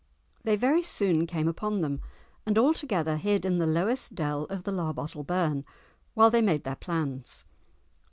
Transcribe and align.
They 0.41 0.55
very 0.55 0.81
soon 0.81 1.27
came 1.27 1.47
upon 1.47 1.81
them, 1.81 2.01
and 2.47 2.57
all 2.57 2.73
together 2.73 3.17
hid 3.17 3.45
in 3.45 3.59
the 3.59 3.67
lowest 3.67 4.15
dell 4.15 4.45
of 4.45 4.63
the 4.63 4.71
Larbottle 4.71 5.23
burn 5.27 5.63
while 6.15 6.31
they 6.31 6.41
made 6.41 6.63
their 6.63 6.75
plans. 6.75 7.45